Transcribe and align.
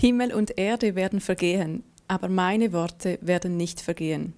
Himmel 0.00 0.32
und 0.32 0.56
Erde 0.56 0.94
werden 0.94 1.20
vergehen, 1.20 1.84
aber 2.08 2.30
meine 2.30 2.72
Worte 2.72 3.18
werden 3.20 3.58
nicht 3.58 3.82
vergehen. 3.82 4.32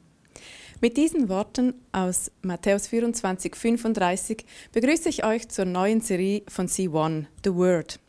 Mit 0.81 0.97
diesen 0.97 1.29
Worten 1.29 1.75
aus 1.93 2.33
Matthäus 2.43 2.89
24, 2.89 3.55
35 3.55 4.45
begrüße 4.73 5.09
ich 5.09 5.25
euch 5.25 5.49
zur 5.49 5.67
neuen 5.67 6.01
Serie 6.01 6.43
von 6.49 6.67
C1, 6.67 7.27
The 7.45 7.55
Word, 7.55 8.01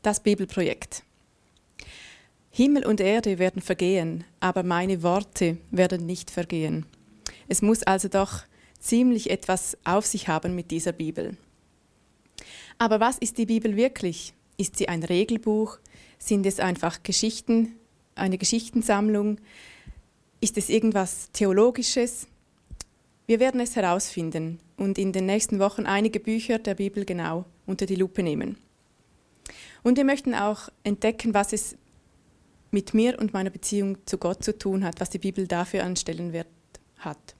das 0.00 0.20
Bibelprojekt. 0.20 1.02
Himmel 2.48 2.86
und 2.86 3.02
Erde 3.02 3.38
werden 3.38 3.60
vergehen, 3.60 4.24
aber 4.40 4.62
meine 4.62 5.02
Worte 5.02 5.58
werden 5.70 6.06
nicht 6.06 6.30
vergehen. 6.30 6.86
Es 7.46 7.60
muss 7.60 7.82
also 7.82 8.08
doch 8.08 8.44
ziemlich 8.80 9.28
etwas 9.28 9.76
auf 9.84 10.06
sich 10.06 10.28
haben 10.28 10.54
mit 10.54 10.70
dieser 10.70 10.92
Bibel. 10.92 11.36
Aber 12.78 13.00
was 13.00 13.18
ist 13.18 13.36
die 13.36 13.44
Bibel 13.44 13.76
wirklich? 13.76 14.32
Ist 14.56 14.76
sie 14.76 14.88
ein 14.88 15.02
Regelbuch? 15.02 15.78
Sind 16.18 16.46
es 16.46 16.60
einfach 16.60 17.02
Geschichten, 17.02 17.76
eine 18.14 18.38
Geschichtensammlung? 18.38 19.38
Ist 20.40 20.58
es 20.58 20.68
irgendwas 20.68 21.30
Theologisches? 21.32 22.26
Wir 23.26 23.40
werden 23.40 23.60
es 23.60 23.76
herausfinden 23.76 24.60
und 24.76 24.98
in 24.98 25.12
den 25.12 25.26
nächsten 25.26 25.58
Wochen 25.58 25.86
einige 25.86 26.20
Bücher 26.20 26.58
der 26.58 26.74
Bibel 26.74 27.04
genau 27.04 27.44
unter 27.66 27.86
die 27.86 27.96
Lupe 27.96 28.22
nehmen. 28.22 28.56
Und 29.82 29.96
wir 29.96 30.04
möchten 30.04 30.34
auch 30.34 30.68
entdecken, 30.84 31.34
was 31.34 31.52
es 31.52 31.76
mit 32.70 32.94
mir 32.94 33.18
und 33.18 33.32
meiner 33.32 33.50
Beziehung 33.50 33.98
zu 34.06 34.18
Gott 34.18 34.42
zu 34.44 34.56
tun 34.56 34.84
hat, 34.84 35.00
was 35.00 35.10
die 35.10 35.18
Bibel 35.18 35.46
dafür 35.46 35.84
einen 35.84 35.96
Stellenwert 35.96 36.48
hat. 36.98 37.36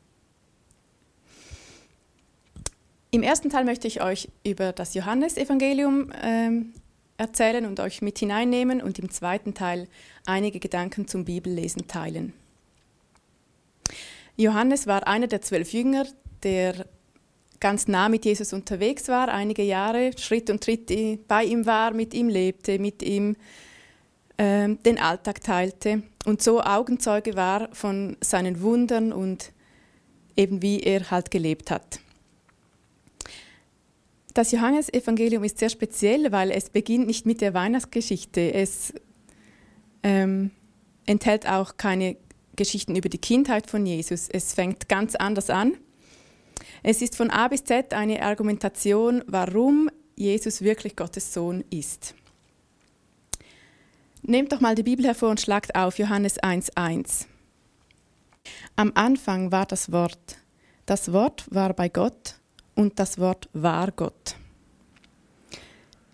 Im 3.10 3.22
ersten 3.22 3.50
Teil 3.50 3.64
möchte 3.64 3.86
ich 3.86 4.02
euch 4.02 4.28
über 4.44 4.72
das 4.72 4.94
Johannesevangelium 4.94 6.12
ähm, 6.22 6.74
erzählen 7.18 7.64
und 7.66 7.80
euch 7.80 8.02
mit 8.02 8.18
hineinnehmen 8.18 8.82
und 8.82 8.98
im 8.98 9.10
zweiten 9.10 9.54
Teil 9.54 9.88
einige 10.26 10.60
Gedanken 10.60 11.08
zum 11.08 11.24
Bibellesen 11.24 11.88
teilen. 11.88 12.32
Johannes 14.36 14.86
war 14.86 15.06
einer 15.06 15.26
der 15.26 15.40
zwölf 15.40 15.72
Jünger, 15.72 16.06
der 16.42 16.86
ganz 17.58 17.88
nah 17.88 18.08
mit 18.08 18.24
Jesus 18.24 18.52
unterwegs 18.52 19.08
war, 19.08 19.28
einige 19.28 19.62
Jahre, 19.62 20.10
Schritt 20.18 20.50
und 20.50 20.62
Tritt 20.62 20.92
bei 21.26 21.44
ihm 21.44 21.64
war, 21.64 21.92
mit 21.92 22.12
ihm 22.12 22.28
lebte, 22.28 22.78
mit 22.78 23.02
ihm 23.02 23.36
äh, 24.36 24.68
den 24.68 24.98
Alltag 24.98 25.40
teilte 25.42 26.02
und 26.26 26.42
so 26.42 26.60
Augenzeuge 26.60 27.34
war 27.34 27.68
von 27.72 28.16
seinen 28.20 28.60
Wundern 28.60 29.12
und 29.12 29.52
eben 30.36 30.60
wie 30.60 30.80
er 30.80 31.10
halt 31.10 31.30
gelebt 31.30 31.70
hat. 31.70 32.00
Das 34.36 34.52
Johannesevangelium 34.52 35.44
ist 35.44 35.56
sehr 35.56 35.70
speziell, 35.70 36.30
weil 36.30 36.50
es 36.50 36.68
beginnt 36.68 37.06
nicht 37.06 37.24
mit 37.24 37.40
der 37.40 37.54
Weihnachtsgeschichte. 37.54 38.52
Es 38.52 38.92
ähm, 40.02 40.50
enthält 41.06 41.48
auch 41.48 41.78
keine 41.78 42.18
Geschichten 42.54 42.96
über 42.96 43.08
die 43.08 43.16
Kindheit 43.16 43.70
von 43.70 43.86
Jesus. 43.86 44.28
Es 44.28 44.52
fängt 44.52 44.90
ganz 44.90 45.14
anders 45.14 45.48
an. 45.48 45.78
Es 46.82 47.00
ist 47.00 47.16
von 47.16 47.30
A 47.30 47.48
bis 47.48 47.64
Z 47.64 47.94
eine 47.94 48.20
Argumentation, 48.20 49.24
warum 49.26 49.88
Jesus 50.16 50.60
wirklich 50.60 50.96
Gottes 50.96 51.32
Sohn 51.32 51.64
ist. 51.70 52.14
Nehmt 54.20 54.52
doch 54.52 54.60
mal 54.60 54.74
die 54.74 54.82
Bibel 54.82 55.06
hervor 55.06 55.30
und 55.30 55.40
schlagt 55.40 55.74
auf 55.74 55.98
Johannes 55.98 56.38
1.1. 56.42 57.24
Am 58.76 58.92
Anfang 58.96 59.50
war 59.50 59.64
das 59.64 59.92
Wort. 59.92 60.36
Das 60.84 61.14
Wort 61.14 61.46
war 61.50 61.72
bei 61.72 61.88
Gott 61.88 62.34
und 62.76 63.00
das 63.00 63.18
Wort 63.18 63.48
war 63.52 63.90
Gott. 63.90 64.36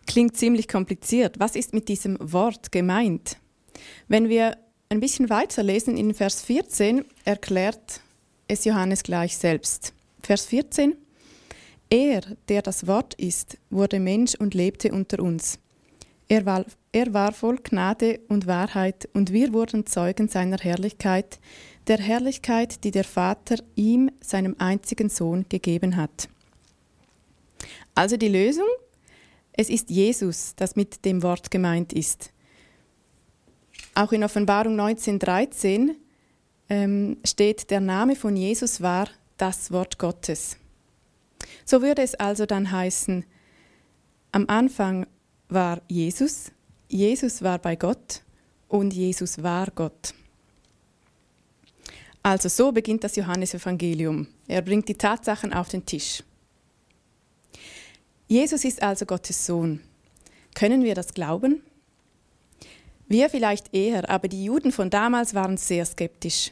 Klingt 0.07 0.37
ziemlich 0.37 0.69
kompliziert. 0.69 1.39
Was 1.39 1.57
ist 1.57 1.75
mit 1.75 1.89
diesem 1.89 2.17
Wort 2.21 2.73
gemeint? 2.73 3.37
Wenn 4.09 4.29
wir 4.29 4.57
ein 4.89 5.01
bisschen 5.01 5.31
weiter 5.31 5.63
lesen, 5.63 5.97
in 5.97 6.15
Vers 6.15 6.43
14 6.43 7.05
erklärt 7.25 8.01
es 8.49 8.65
Johannes 8.65 9.03
gleich 9.03 9.37
selbst. 9.37 9.95
Vers 10.23 10.47
14. 10.47 10.97
Er, 11.91 12.23
der 12.49 12.63
das 12.63 12.87
Wort 12.87 13.15
ist, 13.15 13.59
wurde 13.71 14.01
Mensch 14.01 14.35
und 14.35 14.55
lebte 14.55 14.93
unter 14.93 15.23
uns. 15.23 15.59
Er 16.29 16.47
war, 16.47 16.65
er 16.93 17.13
war 17.13 17.33
voll 17.33 17.59
Gnade 17.63 18.21
und 18.29 18.47
Wahrheit, 18.47 19.09
und 19.13 19.33
wir 19.33 19.53
wurden 19.53 19.85
Zeugen 19.87 20.29
seiner 20.29 20.59
Herrlichkeit, 20.59 21.39
der 21.89 21.99
Herrlichkeit, 21.99 22.85
die 22.85 22.91
der 22.91 23.05
Vater 23.05 23.57
ihm, 23.75 24.11
seinem 24.21 24.57
einzigen 24.59 25.09
Sohn, 25.09 25.45
gegeben 25.49 25.97
hat. 25.97 26.29
Also 27.95 28.17
die 28.17 28.29
Lösung? 28.29 28.69
Es 29.53 29.69
ist 29.69 29.91
Jesus, 29.91 30.55
das 30.57 30.77
mit 30.77 31.05
dem 31.05 31.23
Wort 31.23 31.51
gemeint 31.51 31.93
ist. 31.93 32.31
Auch 33.95 34.13
in 34.13 34.25
Offenbarung 34.25 34.79
19.13 34.81 35.91
ähm, 36.71 37.19
steht, 37.25 37.71
der 37.71 37.81
Name 37.81 38.17
von 38.17 38.37
Jesus 38.37 38.81
war 38.81 39.09
das 39.37 39.71
Wort 39.71 39.99
Gottes. 39.99 40.57
So 41.65 41.83
würde 41.83 42.03
es 42.03 42.15
also 42.15 42.47
dann 42.47 42.71
heißen, 42.71 43.25
am 44.33 44.47
Anfang 44.49 45.07
war 45.49 45.83
Jesus, 45.89 46.51
Jesus 46.89 47.43
war 47.43 47.59
bei 47.59 47.77
Gott 47.77 48.23
und 48.69 48.95
Jesus 48.95 49.43
war 49.43 49.71
Gott. 49.75 50.15
Also 52.23 52.49
so 52.49 52.73
beginnt 52.73 53.05
das 53.05 53.17
Johannesevangelium. 53.17 54.29
Er 54.47 54.63
bringt 54.63 54.89
die 54.89 54.95
Tatsachen 54.95 55.53
auf 55.53 55.69
den 55.69 55.85
Tisch. 55.85 56.23
Jesus 58.33 58.65
ist 58.65 58.83
also 58.83 59.05
Gottes 59.05 59.45
Sohn. 59.45 59.81
Können 60.55 60.85
wir 60.85 60.95
das 60.95 61.13
glauben? 61.13 61.61
Wir 63.07 63.29
vielleicht 63.29 63.75
eher, 63.75 64.09
aber 64.09 64.27
die 64.27 64.43
Juden 64.43 64.73
von 64.73 64.89
damals 64.89 65.35
waren 65.35 65.59
sehr 65.59 65.85
skeptisch. 65.85 66.51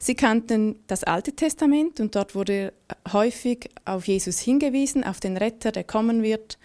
Sie 0.00 0.16
kannten 0.16 0.80
das 0.88 1.04
Alte 1.04 1.32
Testament 1.32 2.00
und 2.00 2.16
dort 2.16 2.34
wurde 2.34 2.72
häufig 3.12 3.70
auf 3.84 4.08
Jesus 4.08 4.40
hingewiesen, 4.40 5.04
auf 5.04 5.20
den 5.20 5.36
Retter, 5.36 5.70
der 5.70 5.84
kommen 5.84 6.24
wird. 6.24 6.58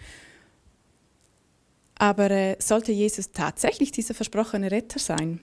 Aber 1.94 2.28
äh, 2.28 2.56
sollte 2.58 2.90
Jesus 2.90 3.30
tatsächlich 3.30 3.92
dieser 3.92 4.14
versprochene 4.14 4.72
Retter 4.72 4.98
sein? 4.98 5.38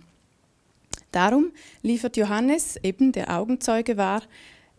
Darum 1.14 1.54
liefert 1.84 2.18
Johannes, 2.18 2.76
eben 2.84 3.14
der 3.14 3.34
Augenzeuge 3.34 3.96
war, 3.96 4.24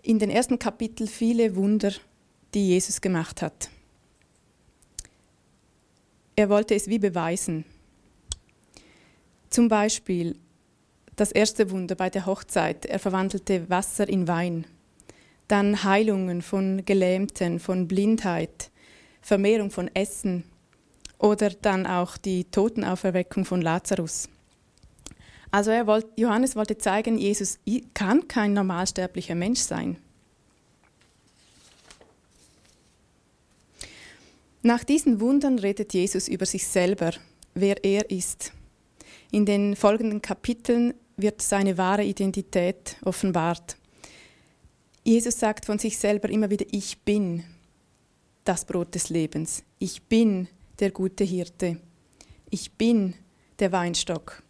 in 0.03 0.19
den 0.19 0.29
ersten 0.29 0.59
Kapiteln 0.59 1.09
viele 1.09 1.57
Wunder, 1.57 1.95
die 2.53 2.69
Jesus 2.69 3.01
gemacht 3.01 3.41
hat. 3.41 3.71
Er 6.39 6.51
wollte 6.51 6.75
es 6.75 6.89
wie 6.89 6.99
beweisen. 6.99 7.65
Zum 9.49 9.69
Beispiel 9.69 10.37
das 11.17 11.33
erste 11.33 11.71
Wunder 11.71 11.95
bei 11.95 12.11
der 12.11 12.27
Hochzeit, 12.27 12.85
er 12.85 12.99
verwandelte 12.99 13.71
Wasser 13.71 14.07
in 14.07 14.29
Wein. 14.29 14.67
Dann 15.49 15.83
Heilungen 15.83 16.43
von 16.43 16.85
Gelähmten, 16.85 17.59
von 17.59 17.89
Blindheit, 17.89 18.71
Vermehrung 19.23 19.71
von 19.71 19.91
Essen 19.95 20.45
oder 21.19 21.49
dann 21.49 21.87
auch 21.87 22.19
die 22.19 22.45
Totenauferweckung 22.45 23.47
von 23.47 23.63
Lazarus. 23.63 24.29
Also 25.51 25.71
wollte, 25.71 26.11
Johannes 26.17 26.55
wollte 26.55 26.77
zeigen, 26.77 27.17
Jesus 27.17 27.59
kann 27.95 28.29
kein 28.29 28.53
normalsterblicher 28.53 29.35
Mensch 29.35 29.61
sein. 29.61 29.97
Nach 34.67 34.83
diesen 34.83 35.21
Wundern 35.21 35.61
redet 35.61 35.95
Jesus 35.95 36.27
über 36.27 36.45
sich 36.45 36.67
selber, 36.67 37.13
wer 37.55 37.85
er 37.85 38.11
ist. 38.11 38.53
In 39.31 39.47
den 39.47 39.77
folgenden 39.77 40.21
Kapiteln 40.21 40.93
wird 41.17 41.41
seine 41.41 41.79
wahre 41.79 42.03
Identität 42.03 42.97
offenbart. 43.05 43.77
Jesus 45.05 45.39
sagt 45.39 45.67
von 45.67 45.79
sich 45.79 45.99
selber 45.99 46.29
immer 46.31 46.51
wieder, 46.51 46.67
ich 46.73 46.99
bin 46.99 47.45
das 48.43 48.65
Brot 48.65 48.93
des 48.97 49.09
Lebens. 49.09 49.63
Ich 49.79 50.03
bin 50.03 50.49
der 50.81 50.91
gute 50.91 51.23
Hirte. 51.23 51.79
Ich 52.51 52.73
bin 52.73 53.15
der 53.61 53.71
Weinstock. 53.71 54.43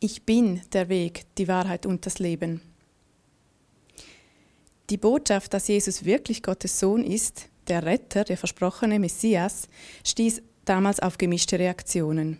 Ich 0.00 0.24
bin 0.24 0.60
der 0.72 0.88
Weg, 0.88 1.26
die 1.38 1.46
Wahrheit 1.46 1.86
und 1.86 2.04
das 2.04 2.18
Leben. 2.18 2.62
Die 4.90 4.96
Botschaft, 4.96 5.54
dass 5.54 5.68
Jesus 5.68 6.04
wirklich 6.04 6.42
Gottes 6.42 6.80
Sohn 6.80 7.04
ist, 7.04 7.49
der 7.70 7.84
Retter, 7.84 8.24
der 8.24 8.36
versprochene 8.36 8.98
Messias, 8.98 9.68
stieß 10.04 10.42
damals 10.64 11.00
auf 11.00 11.16
gemischte 11.16 11.58
Reaktionen. 11.58 12.38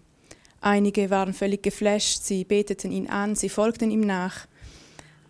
Einige 0.61 1.09
waren 1.09 1.33
völlig 1.33 1.63
geflasht, 1.63 2.23
sie 2.23 2.45
beteten 2.45 2.93
ihn 2.93 3.09
an, 3.09 3.35
sie 3.35 3.49
folgten 3.49 3.91
ihm 3.91 4.03
nach. 4.03 4.47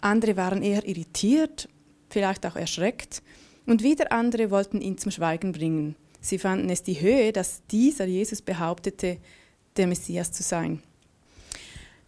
Andere 0.00 0.36
waren 0.36 0.62
eher 0.62 0.86
irritiert, 0.88 1.68
vielleicht 2.08 2.44
auch 2.46 2.56
erschreckt. 2.56 3.22
Und 3.66 3.82
wieder 3.82 4.10
andere 4.10 4.50
wollten 4.50 4.80
ihn 4.80 4.98
zum 4.98 5.12
Schweigen 5.12 5.52
bringen. 5.52 5.94
Sie 6.20 6.38
fanden 6.38 6.68
es 6.70 6.82
die 6.82 7.00
Höhe, 7.00 7.32
dass 7.32 7.62
dieser 7.70 8.06
Jesus 8.06 8.42
behauptete, 8.42 9.18
der 9.76 9.86
Messias 9.86 10.32
zu 10.32 10.42
sein. 10.42 10.82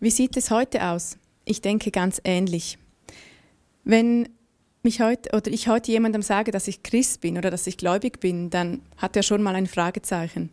Wie 0.00 0.10
sieht 0.10 0.36
es 0.36 0.50
heute 0.50 0.84
aus? 0.84 1.16
Ich 1.44 1.60
denke 1.60 1.90
ganz 1.90 2.20
ähnlich. 2.24 2.78
Wenn 3.84 4.28
mich 4.82 5.00
heute 5.00 5.30
oder 5.36 5.50
ich 5.50 5.68
heute 5.68 5.92
jemandem 5.92 6.22
sage, 6.22 6.50
dass 6.50 6.66
ich 6.66 6.82
Christ 6.82 7.20
bin 7.20 7.38
oder 7.38 7.50
dass 7.50 7.66
ich 7.66 7.76
gläubig 7.76 8.18
bin, 8.18 8.50
dann 8.50 8.82
hat 8.96 9.16
er 9.16 9.22
schon 9.22 9.42
mal 9.42 9.54
ein 9.54 9.66
Fragezeichen. 9.66 10.50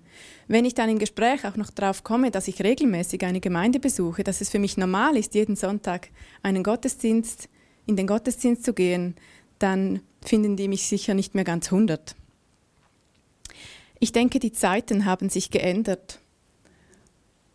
Wenn 0.48 0.66
ich 0.66 0.76
dann 0.76 0.90
im 0.90 1.00
Gespräch 1.00 1.46
auch 1.46 1.56
noch 1.56 1.72
darauf 1.72 2.04
komme, 2.04 2.30
dass 2.30 2.48
ich 2.48 2.62
regelmäßig 2.62 3.26
eine 3.26 3.40
Gemeinde 3.40 3.80
besuche, 3.80 4.24
dass 4.24 4.42
es 4.42 4.50
für 4.50 4.60
mich 4.60 4.78
normal 4.78 5.18
ist, 5.18 5.34
jeden 5.34 5.56
Sonntag 5.56 6.10
einen 6.44 6.64
Gottesdienst 6.64 7.50
in 7.88 7.96
den 7.96 8.06
Gottesdienst 8.06 8.64
zu 8.64 8.74
gehen, 8.74 9.16
dann 9.58 10.02
finden 10.24 10.56
die 10.56 10.68
mich 10.68 10.88
sicher 10.88 11.16
nicht 11.16 11.34
mehr 11.34 11.44
ganz 11.44 11.72
hundert. 11.72 12.16
Ich 14.00 14.12
denke, 14.12 14.40
die 14.40 14.52
Zeiten 14.52 15.06
haben 15.06 15.30
sich 15.30 15.50
geändert, 15.50 16.20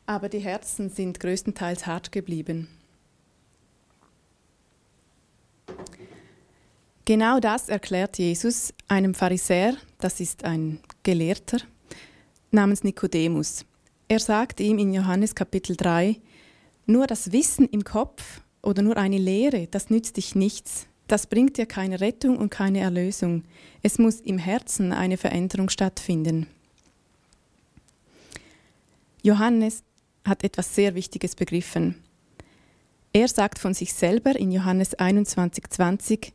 aber 0.07 0.29
die 0.29 0.41
Herzen 0.41 0.91
sind 0.91 1.21
größtenteils 1.21 1.87
hart 1.87 2.11
geblieben. 2.11 2.69
Genau 7.07 7.39
das 7.39 7.69
erklärt 7.69 8.17
Jesus 8.17 8.73
einem 8.89 9.13
Pharisäer, 9.13 9.77
das 9.99 10.21
ist 10.21 10.45
ein 10.45 10.81
Gelehrter, 11.03 11.59
namens 12.51 12.83
Nikodemus. 12.83 13.67
Er 14.09 14.21
sagt 14.21 14.59
ihm 14.59 14.79
in 14.79 14.95
Johannes 14.95 15.35
Kapitel 15.35 15.77
3, 15.77 16.17
nur 16.87 17.07
das 17.07 17.31
Wissen 17.31 17.69
im 17.69 17.85
Kopf 17.85 18.41
oder 18.63 18.81
nur 18.81 18.97
eine 18.97 19.19
Lehre, 19.19 19.67
das 19.67 19.91
nützt 19.91 20.17
dich 20.17 20.35
nichts. 20.35 20.87
Das 21.07 21.27
bringt 21.27 21.59
dir 21.59 21.67
keine 21.67 22.01
Rettung 22.01 22.39
und 22.39 22.49
keine 22.49 22.81
Erlösung. 22.81 23.45
Es 23.83 23.99
muss 23.99 24.21
im 24.21 24.39
Herzen 24.39 24.91
eine 24.93 25.19
Veränderung 25.19 25.69
stattfinden. 25.69 26.47
Johannes 29.23 29.83
hat 30.25 30.43
etwas 30.43 30.75
sehr 30.75 30.95
Wichtiges 30.95 31.35
begriffen. 31.35 31.97
Er 33.13 33.29
sagt 33.29 33.59
von 33.59 33.75
sich 33.75 33.93
selber 33.93 34.35
in 34.37 34.51
Johannes 34.51 34.95
21, 34.95 35.69
20, 35.69 36.33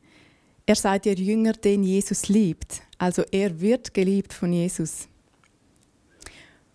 er 0.69 0.75
sei 0.75 0.99
der 0.99 1.15
Jünger, 1.15 1.53
den 1.53 1.83
Jesus 1.83 2.27
liebt. 2.29 2.83
Also 2.99 3.23
er 3.31 3.59
wird 3.59 3.95
geliebt 3.95 4.33
von 4.33 4.53
Jesus. 4.53 5.07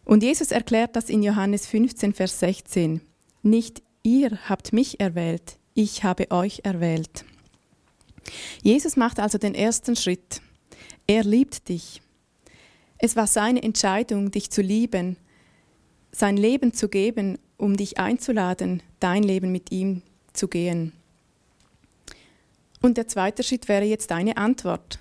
Und 0.05 0.25
Jesus 0.25 0.51
erklärt 0.51 0.97
das 0.97 1.09
in 1.09 1.23
Johannes 1.23 1.69
15, 1.69 2.13
Vers 2.13 2.41
16. 2.41 3.03
Nicht 3.45 3.85
ihr 4.03 4.37
habt 4.49 4.73
mich 4.73 4.99
erwählt, 4.99 5.59
ich 5.75 6.03
habe 6.03 6.29
euch 6.33 6.63
erwählt. 6.65 7.25
Jesus 8.65 8.97
macht 8.97 9.21
also 9.21 9.39
den 9.39 9.55
ersten 9.55 9.95
Schritt. 9.95 10.41
Er 11.07 11.23
liebt 11.23 11.69
dich. 11.69 12.03
Es 12.99 13.15
war 13.15 13.29
seine 13.29 13.63
Entscheidung, 13.63 14.33
dich 14.33 14.51
zu 14.51 14.61
lieben, 14.61 15.19
sein 16.11 16.37
Leben 16.37 16.73
zu 16.73 16.89
geben, 16.89 17.39
um 17.59 17.77
dich 17.77 17.97
einzuladen, 17.99 18.83
dein 18.99 19.23
Leben 19.23 19.53
mit 19.53 19.71
ihm 19.71 20.03
zu 20.33 20.49
gehen. 20.49 20.93
Und 22.85 22.99
der 22.99 23.09
zweite 23.09 23.43
Schritt 23.43 23.67
wäre 23.67 23.87
jetzt 23.87 24.11
deine 24.11 24.37
Antwort. 24.37 24.99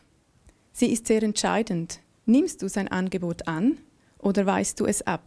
Sie 0.72 0.94
ist 0.94 1.06
sehr 1.06 1.22
entscheidend. 1.22 2.00
Nimmst 2.26 2.62
du 2.62 2.70
sein 2.70 2.88
Angebot 2.88 3.46
an 3.50 3.78
oder 4.20 4.46
weist 4.46 4.80
du 4.80 4.86
es 4.86 5.02
ab? 5.02 5.22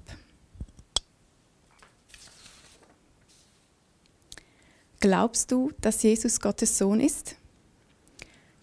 Glaubst 5.00 5.52
du, 5.52 5.70
dass 5.82 6.02
Jesus 6.02 6.40
Gottes 6.40 6.78
Sohn 6.78 6.98
ist? 6.98 7.36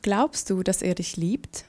Glaubst 0.01 0.49
du, 0.49 0.63
dass 0.63 0.81
er 0.81 0.95
dich 0.95 1.15
liebt? 1.15 1.65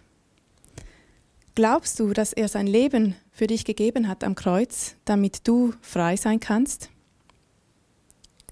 Glaubst 1.55 2.01
du, 2.01 2.15
dass 2.15 2.33
er 2.33 2.49
sein 2.49 2.67
Leben 2.67 3.17
für 3.33 3.49
dich 3.49 3.67
gegeben 3.67 4.09
hat 4.09 4.25
am 4.25 4.35
Kreuz, 4.35 4.95
damit 5.05 5.47
du 5.47 5.75
frei 5.83 6.17
sein 6.17 6.41
kannst? 6.41 6.89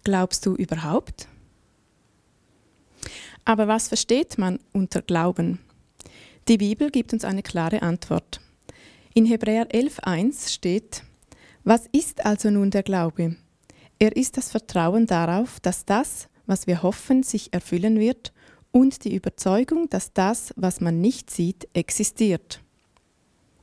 Glaubst 0.04 0.44
du 0.44 0.56
überhaupt? 0.56 1.26
Aber 3.44 3.68
was 3.68 3.88
versteht 3.88 4.38
man 4.38 4.58
unter 4.72 5.02
Glauben? 5.02 5.58
Die 6.48 6.58
Bibel 6.58 6.90
gibt 6.90 7.12
uns 7.12 7.24
eine 7.24 7.42
klare 7.42 7.82
Antwort. 7.82 8.40
In 9.14 9.26
Hebräer 9.26 9.68
11.1 9.68 10.52
steht, 10.52 11.02
Was 11.64 11.86
ist 11.92 12.24
also 12.24 12.50
nun 12.50 12.70
der 12.70 12.82
Glaube? 12.82 13.36
Er 13.98 14.16
ist 14.16 14.36
das 14.36 14.50
Vertrauen 14.50 15.06
darauf, 15.06 15.60
dass 15.60 15.84
das, 15.84 16.28
was 16.46 16.66
wir 16.66 16.82
hoffen, 16.82 17.22
sich 17.22 17.52
erfüllen 17.52 18.00
wird 18.00 18.32
und 18.72 19.04
die 19.04 19.14
Überzeugung, 19.14 19.88
dass 19.88 20.12
das, 20.12 20.52
was 20.56 20.80
man 20.80 21.00
nicht 21.00 21.30
sieht, 21.30 21.68
existiert. 21.74 22.60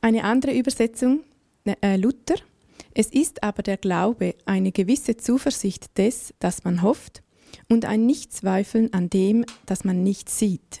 Eine 0.00 0.24
andere 0.24 0.56
Übersetzung, 0.56 1.20
äh, 1.64 1.96
Luther, 1.96 2.36
es 2.94 3.08
ist 3.08 3.42
aber 3.42 3.62
der 3.62 3.76
Glaube 3.76 4.34
eine 4.46 4.72
gewisse 4.72 5.16
Zuversicht 5.16 5.98
des, 5.98 6.32
das 6.38 6.64
man 6.64 6.82
hofft, 6.82 7.22
und 7.68 7.84
ein 7.84 8.06
Nichtzweifeln 8.06 8.92
an 8.92 9.10
dem, 9.10 9.44
das 9.66 9.84
man 9.84 10.02
nicht 10.02 10.28
sieht. 10.28 10.80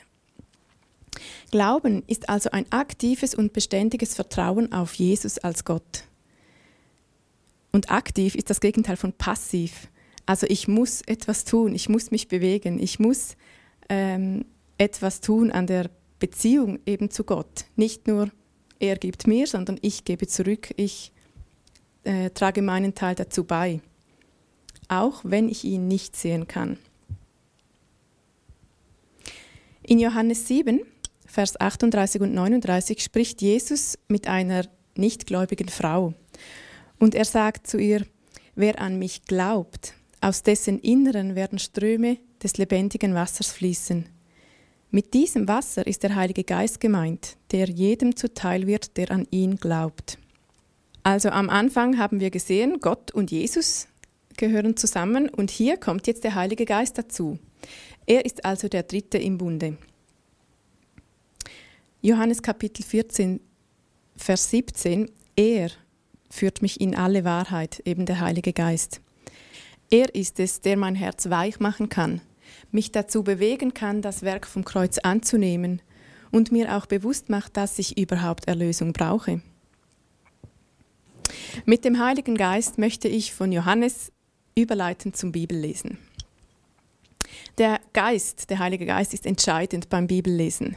Glauben 1.50 2.02
ist 2.06 2.28
also 2.28 2.50
ein 2.50 2.70
aktives 2.70 3.34
und 3.34 3.52
beständiges 3.52 4.14
Vertrauen 4.14 4.72
auf 4.72 4.94
Jesus 4.94 5.38
als 5.38 5.64
Gott. 5.64 6.04
Und 7.72 7.90
aktiv 7.90 8.34
ist 8.34 8.50
das 8.50 8.60
Gegenteil 8.60 8.96
von 8.96 9.12
passiv. 9.12 9.88
Also 10.26 10.46
ich 10.48 10.68
muss 10.68 11.02
etwas 11.02 11.44
tun, 11.44 11.74
ich 11.74 11.88
muss 11.88 12.10
mich 12.10 12.28
bewegen, 12.28 12.78
ich 12.78 12.98
muss 12.98 13.36
ähm, 13.88 14.44
etwas 14.78 15.20
tun 15.20 15.50
an 15.50 15.66
der 15.66 15.90
Beziehung 16.18 16.78
eben 16.86 17.10
zu 17.10 17.24
Gott. 17.24 17.64
Nicht 17.76 18.06
nur 18.06 18.30
er 18.78 18.96
gibt 18.96 19.26
mir, 19.26 19.46
sondern 19.46 19.78
ich 19.82 20.04
gebe 20.04 20.26
zurück, 20.26 20.70
ich 20.76 21.12
äh, 22.04 22.30
trage 22.30 22.62
meinen 22.62 22.94
Teil 22.94 23.14
dazu 23.14 23.44
bei 23.44 23.80
auch 24.90 25.20
wenn 25.24 25.48
ich 25.48 25.64
ihn 25.64 25.88
nicht 25.88 26.16
sehen 26.16 26.48
kann. 26.48 26.76
In 29.82 29.98
Johannes 29.98 30.46
7, 30.48 30.80
Vers 31.26 31.60
38 31.60 32.20
und 32.20 32.34
39 32.34 33.02
spricht 33.02 33.40
Jesus 33.40 33.98
mit 34.08 34.26
einer 34.26 34.66
nichtgläubigen 34.96 35.68
Frau. 35.68 36.12
Und 36.98 37.14
er 37.14 37.24
sagt 37.24 37.66
zu 37.66 37.78
ihr, 37.78 38.04
wer 38.56 38.80
an 38.80 38.98
mich 38.98 39.24
glaubt, 39.24 39.94
aus 40.20 40.42
dessen 40.42 40.78
Inneren 40.80 41.34
werden 41.34 41.58
Ströme 41.58 42.18
des 42.42 42.58
lebendigen 42.58 43.14
Wassers 43.14 43.52
fließen. 43.52 44.06
Mit 44.90 45.14
diesem 45.14 45.46
Wasser 45.46 45.86
ist 45.86 46.02
der 46.02 46.16
Heilige 46.16 46.42
Geist 46.42 46.80
gemeint, 46.80 47.36
der 47.52 47.68
jedem 47.68 48.16
zuteil 48.16 48.66
wird, 48.66 48.96
der 48.96 49.12
an 49.12 49.26
ihn 49.30 49.56
glaubt. 49.56 50.18
Also 51.04 51.30
am 51.30 51.48
Anfang 51.48 51.96
haben 51.96 52.20
wir 52.20 52.30
gesehen, 52.30 52.78
Gott 52.80 53.12
und 53.12 53.30
Jesus 53.30 53.86
gehören 54.40 54.76
zusammen 54.76 55.28
und 55.28 55.50
hier 55.50 55.76
kommt 55.76 56.06
jetzt 56.06 56.24
der 56.24 56.34
Heilige 56.34 56.64
Geist 56.64 56.96
dazu. 56.96 57.38
Er 58.06 58.24
ist 58.24 58.44
also 58.44 58.68
der 58.68 58.82
Dritte 58.82 59.18
im 59.18 59.36
Bunde. 59.36 59.76
Johannes 62.00 62.42
Kapitel 62.42 62.82
14, 62.82 63.40
Vers 64.16 64.50
17, 64.50 65.10
er 65.36 65.70
führt 66.30 66.62
mich 66.62 66.80
in 66.80 66.96
alle 66.96 67.24
Wahrheit, 67.24 67.82
eben 67.84 68.06
der 68.06 68.20
Heilige 68.20 68.54
Geist. 68.54 69.02
Er 69.90 70.14
ist 70.14 70.40
es, 70.40 70.62
der 70.62 70.78
mein 70.78 70.94
Herz 70.94 71.28
weich 71.28 71.60
machen 71.60 71.90
kann, 71.90 72.22
mich 72.70 72.92
dazu 72.92 73.22
bewegen 73.22 73.74
kann, 73.74 74.00
das 74.00 74.22
Werk 74.22 74.46
vom 74.46 74.64
Kreuz 74.64 74.96
anzunehmen 74.96 75.82
und 76.30 76.50
mir 76.50 76.74
auch 76.76 76.86
bewusst 76.86 77.28
macht, 77.28 77.58
dass 77.58 77.78
ich 77.78 77.98
überhaupt 77.98 78.48
Erlösung 78.48 78.94
brauche. 78.94 79.42
Mit 81.66 81.84
dem 81.84 82.02
Heiligen 82.02 82.36
Geist 82.36 82.78
möchte 82.78 83.08
ich 83.08 83.34
von 83.34 83.52
Johannes 83.52 84.12
überleitend 84.60 85.16
zum 85.16 85.32
Bibellesen. 85.32 85.98
Der 87.58 87.80
Geist, 87.92 88.50
der 88.50 88.58
Heilige 88.58 88.86
Geist 88.86 89.14
ist 89.14 89.26
entscheidend 89.26 89.88
beim 89.88 90.06
Bibellesen. 90.06 90.76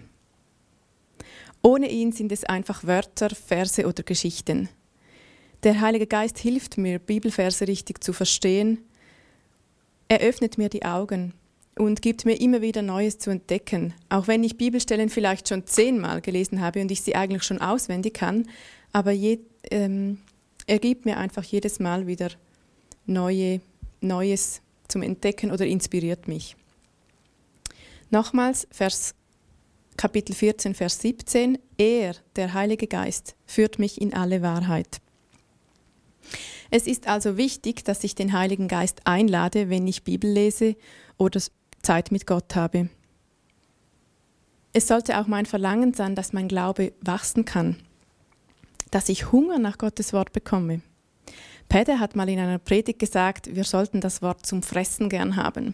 Ohne 1.62 1.90
ihn 1.90 2.12
sind 2.12 2.32
es 2.32 2.44
einfach 2.44 2.84
Wörter, 2.84 3.30
Verse 3.30 3.88
oder 3.88 4.04
Geschichten. 4.04 4.70
Der 5.64 5.80
Heilige 5.80 6.08
Geist 6.08 6.38
hilft 6.38 6.78
mir, 6.78 7.00
Bibelverse 7.00 7.68
richtig 7.68 8.04
zu 8.04 8.12
verstehen. 8.12 8.80
Er 10.10 10.20
öffnet 10.20 10.58
mir 10.58 10.68
die 10.68 10.84
Augen 10.84 11.34
und 11.78 12.02
gibt 12.02 12.26
mir 12.26 12.40
immer 12.40 12.62
wieder 12.62 12.82
Neues 12.82 13.18
zu 13.18 13.30
entdecken. 13.30 13.94
Auch 14.10 14.28
wenn 14.28 14.44
ich 14.44 14.58
Bibelstellen 14.58 15.10
vielleicht 15.10 15.48
schon 15.48 15.66
zehnmal 15.66 16.22
gelesen 16.22 16.60
habe 16.60 16.82
und 16.82 16.92
ich 16.92 17.02
sie 17.02 17.16
eigentlich 17.16 17.44
schon 17.44 17.62
auswendig 17.62 18.14
kann, 18.14 18.48
aber 18.92 19.12
je, 19.12 19.40
ähm, 19.72 20.20
er 20.68 20.80
gibt 20.80 21.06
mir 21.06 21.18
einfach 21.18 21.44
jedes 21.44 21.80
Mal 21.80 22.08
wieder 22.08 22.30
neue, 23.06 23.62
Neues 24.04 24.62
zum 24.88 25.02
Entdecken 25.02 25.52
oder 25.52 25.66
inspiriert 25.66 26.28
mich. 26.28 26.56
Nochmals, 28.10 28.68
Vers 28.72 29.16
Kapitel 29.98 30.36
14, 30.36 30.76
Vers 30.76 31.00
17, 31.00 31.58
er, 31.78 32.16
der 32.36 32.54
Heilige 32.54 32.88
Geist, 32.88 33.36
führt 33.46 33.80
mich 33.80 34.02
in 34.02 34.14
alle 34.14 34.42
Wahrheit. 34.42 35.02
Es 36.72 36.88
ist 36.88 37.08
also 37.08 37.38
wichtig, 37.38 37.84
dass 37.84 38.04
ich 38.04 38.16
den 38.16 38.34
Heiligen 38.34 38.68
Geist 38.68 39.02
einlade, 39.06 39.70
wenn 39.70 39.88
ich 39.88 40.04
Bibel 40.04 40.30
lese 40.30 40.76
oder 41.18 41.40
Zeit 41.82 42.12
mit 42.12 42.26
Gott 42.26 42.56
habe. 42.56 42.90
Es 44.74 44.88
sollte 44.88 45.20
auch 45.20 45.28
mein 45.28 45.46
Verlangen 45.46 45.94
sein, 45.94 46.16
dass 46.16 46.34
mein 46.34 46.48
Glaube 46.48 46.94
wachsen 47.02 47.46
kann, 47.46 47.78
dass 48.90 49.10
ich 49.10 49.32
Hunger 49.32 49.60
nach 49.60 49.78
Gottes 49.78 50.14
Wort 50.14 50.34
bekomme. 50.34 50.82
Pede 51.70 52.00
hat 52.00 52.16
mal 52.16 52.30
in 52.30 52.40
einer 52.40 52.60
Predigt 52.60 53.00
gesagt, 53.00 53.56
wir 53.56 53.64
sollten 53.64 54.02
das 54.02 54.22
Wort 54.22 54.46
zum 54.46 54.62
Fressen 54.62 55.10
gern 55.10 55.36
haben. 55.36 55.74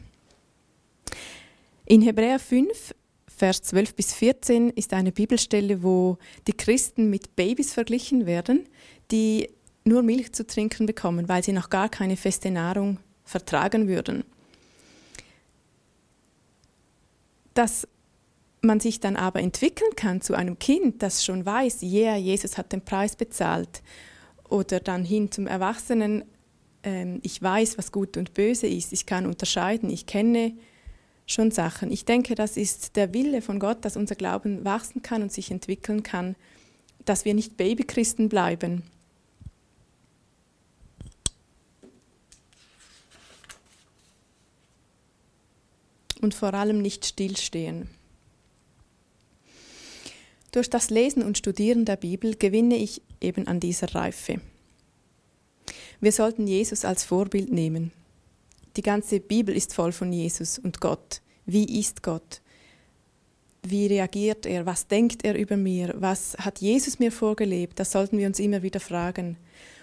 In 1.86 2.02
Hebräer 2.02 2.40
5, 2.40 2.94
Vers 3.28 3.62
12 3.64 3.96
bis 3.96 4.14
14 4.14 4.70
ist 4.70 4.94
eine 4.94 5.12
Bibelstelle, 5.12 5.82
wo 5.82 6.18
die 6.46 6.54
Christen 6.54 7.10
mit 7.10 7.36
Babys 7.36 7.74
verglichen 7.74 8.26
werden, 8.26 8.68
die 9.12 9.50
nur 9.86 10.04
Milch 10.04 10.34
zu 10.34 10.46
trinken 10.46 10.86
bekommen, 10.86 11.30
weil 11.30 11.44
sie 11.44 11.54
noch 11.54 11.70
gar 11.70 11.90
keine 11.90 12.18
feste 12.18 12.52
Nahrung 12.52 13.00
vertragen 13.24 13.88
würden. 13.88 14.24
Dass 17.54 17.88
man 18.62 18.80
sich 18.80 19.00
dann 19.00 19.16
aber 19.16 19.40
entwickeln 19.40 19.96
kann 19.96 20.22
zu 20.22 20.34
einem 20.34 20.60
Kind, 20.60 21.02
das 21.02 21.24
schon 21.24 21.46
weiß, 21.46 21.78
ja, 21.82 22.12
yeah, 22.12 22.18
Jesus 22.18 22.58
hat 22.58 22.72
den 22.74 22.84
Preis 22.84 23.16
bezahlt, 23.16 23.82
oder 24.50 24.80
dann 24.80 25.04
hin 25.06 25.32
zum 25.32 25.48
Erwachsenen, 25.48 26.26
ähm, 26.84 27.20
ich 27.24 27.42
weiß, 27.42 27.78
was 27.78 27.92
gut 27.92 28.18
und 28.18 28.34
böse 28.34 28.68
ist, 28.68 28.94
ich 28.94 29.06
kann 29.06 29.26
unterscheiden, 29.26 29.90
ich 29.90 30.06
kenne 30.06 30.54
schon 31.26 31.52
Sachen. 31.52 31.92
Ich 31.92 32.06
denke, 32.06 32.36
das 32.36 32.58
ist 32.58 32.96
der 32.96 33.14
Wille 33.14 33.42
von 33.42 33.60
Gott, 33.60 33.86
dass 33.86 33.96
unser 33.96 34.16
Glauben 34.16 34.66
wachsen 34.66 35.02
kann 35.02 35.22
und 35.22 35.32
sich 35.32 35.52
entwickeln 35.52 36.04
kann, 36.04 36.36
dass 37.06 37.26
wir 37.26 37.34
nicht 37.34 37.58
Babychristen 37.58 38.30
bleiben. 38.30 38.84
Und 46.22 46.34
vor 46.34 46.54
allem 46.54 46.82
nicht 46.82 47.06
stillstehen. 47.06 47.90
Durch 50.52 50.70
das 50.70 50.90
Lesen 50.90 51.24
und 51.24 51.38
Studieren 51.38 51.86
der 51.86 51.96
Bibel 51.96 52.36
gewinne 52.36 52.76
ich 52.76 53.02
eben 53.22 53.48
an 53.48 53.60
dieser 53.60 53.94
Reife. 53.94 54.42
Wir 56.02 56.12
sollten 56.12 56.48
Jesus 56.48 56.86
als 56.86 57.04
Vorbild 57.04 57.52
nehmen. 57.52 57.92
Die 58.78 58.82
ganze 58.82 59.20
Bibel 59.20 59.56
ist 59.56 59.74
voll 59.74 59.92
von 59.92 60.14
Jesus 60.14 60.58
und 60.58 60.80
Gott. 60.80 61.22
Wie 61.46 61.80
ist 61.80 62.04
Gott? 62.04 62.42
Wie 63.64 63.88
reagiert 63.88 64.46
er? 64.46 64.66
Was 64.66 64.88
denkt 64.88 65.26
er 65.26 65.38
über 65.38 65.58
mir? 65.58 65.94
Was 65.98 66.38
hat 66.38 66.60
Jesus 66.62 67.00
mir 67.00 67.12
vorgelebt? 67.12 67.80
Das 67.80 67.92
sollten 67.92 68.18
wir 68.18 68.28
uns 68.28 68.40
immer 68.40 68.64
wieder 68.64 68.80
fragen. 68.80 69.38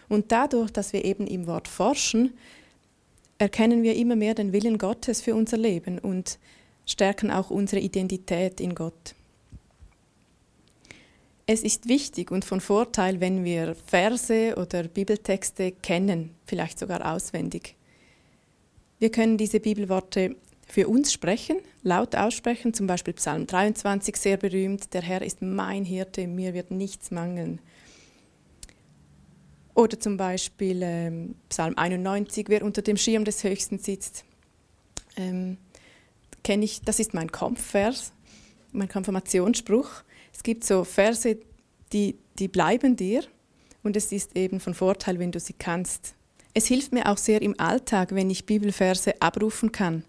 Und 0.09 0.33
dadurch, 0.33 0.71
dass 0.71 0.93
wir 0.93 1.05
eben 1.05 1.27
im 1.27 1.47
Wort 1.47 1.69
forschen, 1.69 2.33
erkennen 3.39 3.83
wir 3.83 3.97
immer 3.97 4.17
mehr 4.17 4.35
den 4.35 4.53
Willen 4.53 4.79
Gottes 4.79 5.21
für 5.21 5.35
unser 5.35 5.59
Leben 5.59 5.99
und 5.99 6.39
stärken 6.87 7.31
auch 7.31 7.51
unsere 7.51 7.83
Identität 7.83 8.61
in 8.61 8.75
Gott. 8.75 9.16
Es 11.49 11.63
ist 11.63 11.89
wichtig 11.89 12.33
und 12.33 12.45
von 12.45 12.61
Vorteil, 12.61 13.21
wenn 13.21 13.45
wir 13.45 13.77
Verse 13.87 14.57
oder 14.57 14.83
Bibeltexte 14.83 15.71
kennen, 15.71 16.35
vielleicht 16.45 16.77
sogar 16.77 17.15
auswendig. 17.15 17.77
Wir 18.99 19.13
können 19.13 19.39
diese 19.39 19.61
Bibelworte 19.61 20.35
für 20.67 20.89
uns 20.89 21.13
sprechen, 21.13 21.59
laut 21.85 22.17
aussprechen, 22.17 22.75
zum 22.75 22.89
Beispiel 22.89 23.15
Psalm 23.15 23.47
23 23.47 24.17
sehr 24.17 24.37
berühmt, 24.39 24.93
der 24.93 25.03
Herr 25.03 25.23
ist 25.23 25.41
mein 25.41 25.85
Hirte, 25.85 26.27
mir 26.27 26.53
wird 26.53 26.73
nichts 26.73 27.13
mangeln. 27.13 27.61
Oder 29.75 30.01
zum 30.01 30.17
Beispiel 30.17 30.81
ähm, 30.83 31.37
Psalm 31.49 31.75
91, 31.77 32.49
wer 32.49 32.65
unter 32.65 32.83
dem 32.83 32.97
Schirm 32.97 33.25
des 33.25 33.45
Höchsten 33.45 33.79
sitzt, 33.79 34.25
ähm, 35.17 35.59
kenne 36.43 36.65
ich, 36.65 36.81
das 36.81 36.99
ist 36.99 37.15
mein 37.15 37.31
Kampfvers, 37.31 38.13
mein 38.73 38.89
Konfirmationsspruch. 38.89 40.03
Es 40.37 40.43
gibt 40.43 40.65
so 40.65 40.85
Verse, 40.85 41.39
die, 41.93 42.17
die 42.39 42.49
bleiben 42.49 42.95
dir 42.95 43.25
und 43.83 43.97
es 43.97 44.13
ist 44.13 44.37
eben 44.37 44.61
von 44.61 44.75
Vorteil, 44.75 45.19
wenn 45.19 45.33
du 45.33 45.41
sie 45.41 45.55
kannst. 45.55 46.15
Es 46.53 46.67
hilft 46.67 46.93
mir 46.93 47.11
auch 47.11 47.17
sehr 47.17 47.41
im 47.41 47.59
Alltag, 47.59 48.15
wenn 48.15 48.29
ich 48.29 48.45
Bibelverse 48.45 49.21
abrufen 49.21 49.73
kann. 49.73 50.05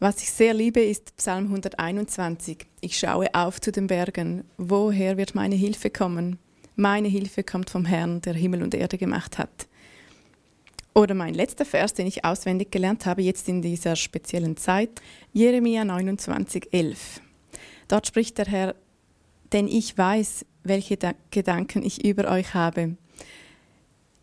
Was 0.00 0.22
ich 0.22 0.32
sehr 0.32 0.54
liebe, 0.54 0.80
ist 0.80 1.16
Psalm 1.16 1.44
121. 1.44 2.66
Ich 2.80 2.98
schaue 2.98 3.32
auf 3.32 3.60
zu 3.60 3.70
den 3.70 3.86
Bergen. 3.86 4.44
Woher 4.56 5.16
wird 5.16 5.36
meine 5.36 5.54
Hilfe 5.54 5.88
kommen? 5.88 6.38
Meine 6.74 7.08
Hilfe 7.08 7.44
kommt 7.44 7.70
vom 7.70 7.84
Herrn, 7.84 8.20
der 8.22 8.34
Himmel 8.34 8.62
und 8.62 8.74
Erde 8.74 8.98
gemacht 8.98 9.38
hat. 9.38 9.68
Oder 10.94 11.14
mein 11.14 11.34
letzter 11.34 11.64
Vers, 11.64 11.94
den 11.94 12.08
ich 12.08 12.24
auswendig 12.24 12.72
gelernt 12.72 13.06
habe, 13.06 13.22
jetzt 13.22 13.48
in 13.48 13.62
dieser 13.62 13.94
speziellen 13.94 14.56
Zeit, 14.56 14.90
Jeremia 15.32 15.84
29, 15.84 16.72
11. 16.72 17.20
Dort 17.86 18.08
spricht 18.08 18.36
der 18.38 18.46
Herr, 18.46 18.74
denn 19.52 19.68
ich 19.68 19.96
weiß, 19.96 20.46
welche 20.62 20.98
Gedanken 21.30 21.82
ich 21.82 22.04
über 22.04 22.30
euch 22.30 22.54
habe. 22.54 22.96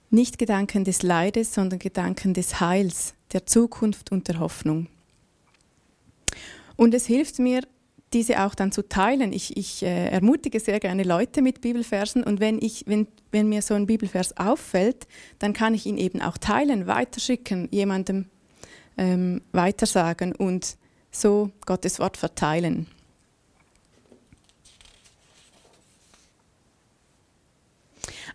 Nicht 0.10 0.38
Gedanken 0.38 0.84
des 0.84 1.04
Leides, 1.04 1.54
sondern 1.54 1.80
Gedanken 1.80 2.34
des 2.34 2.60
Heils, 2.60 3.14
der 3.34 3.46
Zukunft 3.46 4.12
und 4.12 4.28
der 4.28 4.40
Hoffnung. 4.40 4.88
Und 6.76 6.94
es 6.94 7.06
hilft 7.06 7.40
mir, 7.40 7.62
diese 8.14 8.46
auch 8.46 8.56
dann 8.56 8.72
zu 8.72 8.88
teilen. 8.88 9.34
Ich, 9.34 9.58
ich 9.58 9.84
äh, 9.84 10.10
ermutige 10.10 10.60
sehr 10.60 10.80
gerne 10.80 11.04
Leute 11.04 11.42
mit 11.42 11.60
Bibelversen 11.60 12.24
und 12.24 12.40
wenn, 12.40 12.62
ich, 12.62 12.86
wenn, 12.88 13.08
wenn 13.32 13.50
mir 13.50 13.62
so 13.62 13.74
ein 13.74 13.86
Bibelvers 13.86 14.38
auffällt, 14.38 15.08
dann 15.40 15.54
kann 15.54 15.74
ich 15.74 15.86
ihn 15.86 15.98
eben 15.98 16.22
auch 16.22 16.38
teilen, 16.38 16.88
weiterschicken, 16.88 17.68
jemandem 17.72 18.28
ähm, 18.98 19.42
weitersagen 19.52 20.34
und 20.34 20.78
so 21.12 21.52
Gottes 21.66 22.00
Wort 22.00 22.16
verteilen. 22.16 22.88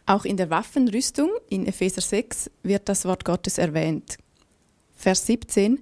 Auch 0.07 0.25
in 0.25 0.37
der 0.37 0.51
Waffenrüstung 0.51 1.31
in 1.49 1.67
Epheser 1.67 2.01
6 2.01 2.51
wird 2.63 2.89
das 2.89 3.05
Wort 3.05 3.25
Gottes 3.25 3.59
erwähnt. 3.59 4.19
Vers 4.95 5.27
17 5.27 5.81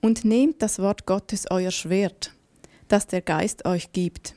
Und 0.00 0.24
nehmt 0.24 0.62
das 0.62 0.78
Wort 0.78 1.06
Gottes 1.06 1.46
euer 1.50 1.70
Schwert, 1.70 2.32
das 2.88 3.06
der 3.06 3.20
Geist 3.20 3.64
euch 3.66 3.92
gibt. 3.92 4.34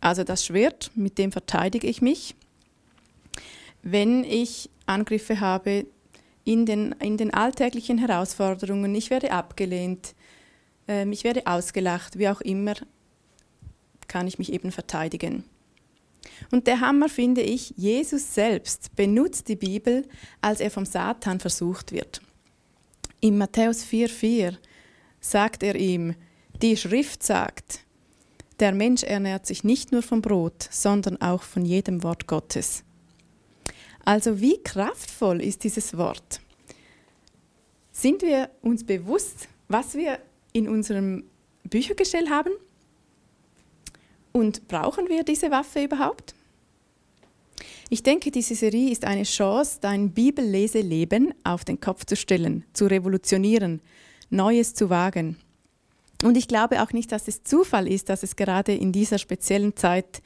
Also 0.00 0.24
das 0.24 0.44
Schwert, 0.44 0.90
mit 0.94 1.18
dem 1.18 1.32
verteidige 1.32 1.86
ich 1.86 2.02
mich, 2.02 2.34
wenn 3.82 4.24
ich 4.24 4.70
Angriffe 4.86 5.40
habe 5.40 5.86
in 6.44 6.66
den, 6.66 6.92
in 7.00 7.16
den 7.16 7.32
alltäglichen 7.32 7.98
Herausforderungen. 7.98 8.94
Ich 8.94 9.10
werde 9.10 9.32
abgelehnt, 9.32 10.14
äh, 10.88 11.08
ich 11.08 11.24
werde 11.24 11.46
ausgelacht, 11.46 12.18
wie 12.18 12.28
auch 12.28 12.40
immer, 12.40 12.74
kann 14.08 14.26
ich 14.26 14.38
mich 14.38 14.52
eben 14.52 14.70
verteidigen. 14.72 15.44
Und 16.50 16.66
der 16.66 16.80
Hammer 16.80 17.08
finde 17.08 17.42
ich, 17.42 17.74
Jesus 17.76 18.34
selbst 18.34 18.94
benutzt 18.96 19.48
die 19.48 19.56
Bibel, 19.56 20.06
als 20.40 20.60
er 20.60 20.70
vom 20.70 20.84
Satan 20.84 21.40
versucht 21.40 21.92
wird. 21.92 22.20
In 23.20 23.38
Matthäus 23.38 23.84
4,4 23.84 24.56
sagt 25.20 25.62
er 25.62 25.76
ihm, 25.76 26.14
die 26.62 26.76
Schrift 26.76 27.22
sagt, 27.22 27.80
der 28.60 28.72
Mensch 28.72 29.02
ernährt 29.02 29.46
sich 29.46 29.64
nicht 29.64 29.92
nur 29.92 30.02
vom 30.02 30.22
Brot, 30.22 30.68
sondern 30.70 31.20
auch 31.20 31.42
von 31.42 31.64
jedem 31.64 32.02
Wort 32.02 32.26
Gottes. 32.26 32.84
Also 34.04 34.40
wie 34.40 34.62
kraftvoll 34.62 35.42
ist 35.42 35.64
dieses 35.64 35.96
Wort? 35.96 36.40
Sind 37.90 38.22
wir 38.22 38.50
uns 38.60 38.84
bewusst, 38.84 39.48
was 39.68 39.94
wir 39.94 40.18
in 40.52 40.68
unserem 40.68 41.24
Büchergestell 41.64 42.28
haben? 42.28 42.52
Und 44.36 44.66
brauchen 44.66 45.08
wir 45.08 45.22
diese 45.22 45.52
Waffe 45.52 45.84
überhaupt? 45.84 46.34
Ich 47.88 48.02
denke, 48.02 48.32
diese 48.32 48.56
Serie 48.56 48.90
ist 48.90 49.04
eine 49.04 49.22
Chance, 49.22 49.78
dein 49.80 50.10
Bibelleseleben 50.10 51.32
auf 51.44 51.64
den 51.64 51.80
Kopf 51.80 52.04
zu 52.04 52.16
stellen, 52.16 52.64
zu 52.72 52.86
revolutionieren, 52.86 53.80
Neues 54.30 54.74
zu 54.74 54.90
wagen. 54.90 55.36
Und 56.24 56.36
ich 56.36 56.48
glaube 56.48 56.82
auch 56.82 56.92
nicht, 56.92 57.12
dass 57.12 57.28
es 57.28 57.44
Zufall 57.44 57.86
ist, 57.86 58.08
dass 58.08 58.24
es 58.24 58.34
gerade 58.34 58.74
in 58.74 58.90
dieser 58.90 59.18
speziellen 59.18 59.76
Zeit 59.76 60.20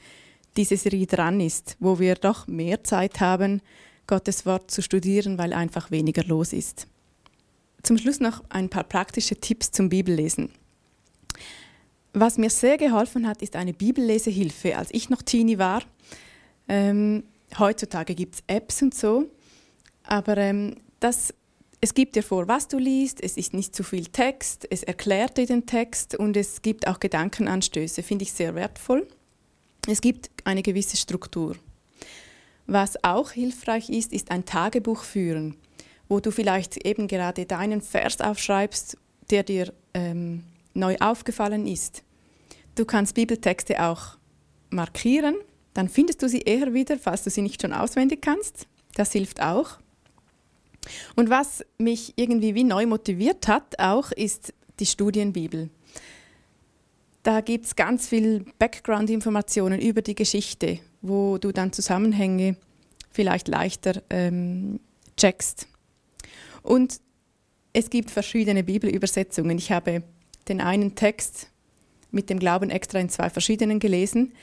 diese 0.57 0.77
Serie 0.77 1.05
dran 1.05 1.39
ist, 1.39 1.77
wo 1.79 1.99
wir 1.99 2.15
doch 2.15 2.47
mehr 2.47 2.83
Zeit 2.83 3.19
haben, 3.19 3.61
Gottes 4.07 4.43
Wort 4.47 4.71
zu 4.71 4.81
studieren, 4.81 5.37
weil 5.37 5.53
einfach 5.53 5.91
weniger 5.91 6.23
los 6.23 6.51
ist. 6.51 6.87
Zum 7.83 7.99
Schluss 7.99 8.19
noch 8.19 8.43
ein 8.49 8.69
paar 8.69 8.85
praktische 8.85 9.35
Tipps 9.35 9.69
zum 9.69 9.89
Bibellesen. 9.89 10.49
Was 12.13 12.37
mir 12.37 12.49
sehr 12.49 12.77
geholfen 12.77 13.27
hat, 13.27 13.41
ist 13.41 13.55
eine 13.55 13.73
Bibellesehilfe. 13.73 14.77
Als 14.77 14.89
ich 14.91 15.09
noch 15.09 15.21
Teenie 15.21 15.59
war, 15.59 15.83
ähm, 16.67 17.23
heutzutage 17.57 18.15
gibt 18.15 18.35
es 18.35 18.43
Apps 18.47 18.81
und 18.81 18.95
so, 18.95 19.25
aber 20.03 20.37
ähm, 20.37 20.75
das, 20.99 21.33
es 21.81 21.93
gibt 21.93 22.15
dir 22.15 22.23
vor, 22.23 22.47
was 22.47 22.67
du 22.67 22.77
liest, 22.77 23.21
es 23.23 23.37
ist 23.37 23.53
nicht 23.53 23.75
zu 23.75 23.83
viel 23.83 24.07
Text, 24.07 24.67
es 24.69 24.83
erklärt 24.83 25.37
dir 25.37 25.45
den 25.45 25.65
Text 25.65 26.15
und 26.15 26.35
es 26.35 26.61
gibt 26.61 26.87
auch 26.87 26.99
Gedankenanstöße, 26.99 28.03
finde 28.03 28.23
ich 28.23 28.33
sehr 28.33 28.55
wertvoll. 28.55 29.07
Es 29.87 30.01
gibt 30.01 30.29
eine 30.43 30.61
gewisse 30.61 30.97
Struktur. 30.97 31.55
Was 32.67 33.03
auch 33.03 33.31
hilfreich 33.31 33.89
ist, 33.89 34.13
ist 34.13 34.29
ein 34.29 34.45
Tagebuch 34.45 35.03
führen, 35.03 35.55
wo 36.07 36.19
du 36.19 36.31
vielleicht 36.31 36.85
eben 36.85 37.07
gerade 37.07 37.45
deinen 37.45 37.81
Vers 37.81 38.21
aufschreibst, 38.21 38.97
der 39.31 39.43
dir 39.43 39.73
ähm, 39.93 40.43
neu 40.73 40.97
aufgefallen 40.99 41.67
ist. 41.67 42.03
Du 42.75 42.85
kannst 42.85 43.15
Bibeltexte 43.15 43.83
auch 43.83 44.17
markieren, 44.69 45.35
dann 45.73 45.89
findest 45.89 46.21
du 46.21 46.29
sie 46.29 46.41
eher 46.41 46.73
wieder, 46.73 46.97
falls 46.97 47.23
du 47.23 47.29
sie 47.29 47.41
nicht 47.41 47.61
schon 47.61 47.73
auswendig 47.73 48.21
kannst. 48.21 48.67
Das 48.95 49.11
hilft 49.11 49.41
auch. 49.41 49.79
Und 51.15 51.29
was 51.29 51.65
mich 51.77 52.13
irgendwie 52.15 52.55
wie 52.55 52.63
neu 52.63 52.85
motiviert 52.85 53.47
hat, 53.47 53.79
auch 53.79 54.11
ist 54.11 54.53
die 54.79 54.85
Studienbibel. 54.85 55.69
da 57.23 57.41
gibt 57.41 57.65
es 57.65 57.75
ganz 57.75 58.07
viel 58.07 58.45
Background-Informationen 58.59 59.79
über 59.79 60.01
die 60.01 60.15
Geschichte, 60.15 60.79
wo 61.01 61.37
du 61.37 61.51
dann 61.51 61.73
Zusammenhänge 61.73 62.55
vielleicht 63.11 63.47
leichter 63.47 64.01
ähm, 64.09 64.79
checkst. 65.17 65.67
Und 66.63 67.01
es 67.73 67.89
gibt 67.89 68.09
verschiedene 68.09 68.63
Bibelübersetzungen. 68.63 69.57
Ich 69.57 69.71
habe 69.71 70.03
den 70.49 70.61
einen 70.61 70.95
Text 70.95 71.49
mit 72.11 72.29
dem 72.29 72.39
Glauben 72.39 72.69
extra 72.69 72.99
in 72.99 73.09
zwei 73.09 73.29
verschiedenen 73.29 73.79
gelesen. 73.79 74.33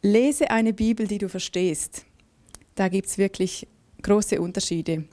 Lese 0.00 0.50
eine 0.50 0.72
Bibel, 0.72 1.06
die 1.06 1.18
du 1.18 1.28
verstehst. 1.28 2.04
Da 2.74 2.88
gibt 2.88 3.08
es 3.08 3.18
wirklich 3.18 3.66
große 4.02 4.40
Unterschiede. 4.40 5.04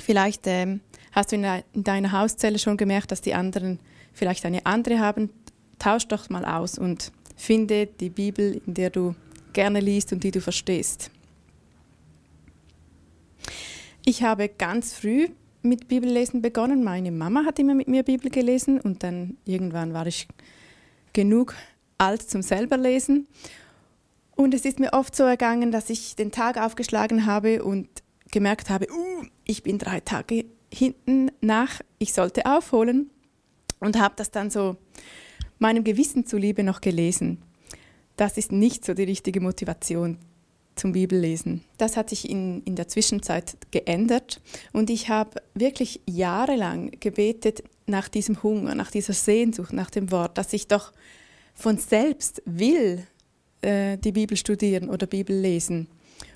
Vielleicht 0.00 0.46
ähm, 0.46 0.80
hast 1.12 1.32
du 1.32 1.36
in, 1.36 1.44
in 1.72 1.84
deiner 1.84 2.12
Hauszelle 2.12 2.58
schon 2.58 2.76
gemerkt, 2.76 3.12
dass 3.12 3.20
die 3.20 3.34
anderen 3.34 3.78
vielleicht 4.12 4.44
eine 4.44 4.64
andere 4.66 4.98
haben. 4.98 5.30
Tausch 5.78 6.08
doch 6.08 6.28
mal 6.30 6.44
aus 6.44 6.78
und 6.78 7.12
finde 7.36 7.86
die 7.86 8.10
Bibel, 8.10 8.60
in 8.66 8.74
der 8.74 8.90
du 8.90 9.14
gerne 9.52 9.80
liest 9.80 10.12
und 10.12 10.24
die 10.24 10.30
du 10.30 10.40
verstehst. 10.40 11.10
Ich 14.04 14.22
habe 14.22 14.48
ganz 14.48 14.94
früh 14.94 15.28
mit 15.68 15.88
Bibellesen 15.88 16.42
begonnen. 16.42 16.82
Meine 16.82 17.10
Mama 17.10 17.44
hat 17.44 17.58
immer 17.58 17.74
mit 17.74 17.88
mir 17.88 18.02
Bibel 18.02 18.30
gelesen 18.30 18.80
und 18.80 19.02
dann 19.02 19.36
irgendwann 19.44 19.92
war 19.92 20.06
ich 20.06 20.26
genug 21.12 21.54
alt 21.98 22.22
zum 22.22 22.42
selber 22.42 22.76
lesen. 22.76 23.26
Und 24.34 24.54
es 24.54 24.64
ist 24.64 24.78
mir 24.78 24.92
oft 24.92 25.16
so 25.16 25.24
ergangen, 25.24 25.72
dass 25.72 25.90
ich 25.90 26.16
den 26.16 26.30
Tag 26.30 26.58
aufgeschlagen 26.58 27.26
habe 27.26 27.64
und 27.64 27.88
gemerkt 28.30 28.70
habe, 28.70 28.86
uh, 28.90 29.24
ich 29.44 29.62
bin 29.62 29.78
drei 29.78 30.00
Tage 30.00 30.44
hinten 30.72 31.30
nach, 31.40 31.80
ich 31.98 32.12
sollte 32.12 32.46
aufholen 32.46 33.10
und 33.80 33.98
habe 33.98 34.14
das 34.16 34.30
dann 34.30 34.50
so 34.50 34.76
meinem 35.58 35.82
Gewissen 35.82 36.26
zuliebe 36.26 36.62
noch 36.62 36.80
gelesen. 36.80 37.42
Das 38.16 38.36
ist 38.36 38.52
nicht 38.52 38.84
so 38.84 38.94
die 38.94 39.04
richtige 39.04 39.40
Motivation 39.40 40.18
zum 40.78 40.92
Bibellesen. 40.92 41.64
Das 41.76 41.96
hat 41.96 42.10
sich 42.10 42.28
in, 42.28 42.62
in 42.64 42.76
der 42.76 42.88
Zwischenzeit 42.88 43.56
geändert 43.70 44.40
und 44.72 44.90
ich 44.90 45.08
habe 45.08 45.42
wirklich 45.54 46.00
jahrelang 46.06 46.92
gebetet 47.00 47.62
nach 47.86 48.08
diesem 48.08 48.42
Hunger, 48.42 48.74
nach 48.74 48.90
dieser 48.90 49.12
Sehnsucht, 49.12 49.72
nach 49.72 49.90
dem 49.90 50.10
Wort, 50.10 50.38
dass 50.38 50.52
ich 50.52 50.68
doch 50.68 50.92
von 51.54 51.78
selbst 51.78 52.42
will 52.44 53.06
äh, 53.62 53.98
die 53.98 54.12
Bibel 54.12 54.36
studieren 54.36 54.88
oder 54.88 55.06
Bibel 55.06 55.36
lesen. 55.36 55.88